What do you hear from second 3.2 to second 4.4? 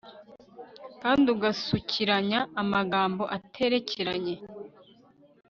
aterekeranye